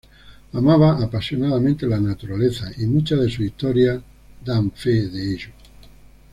[0.53, 4.01] Amaba apasionadamente la naturaleza, y muchas de sus historias
[4.43, 5.49] dan fe de ello.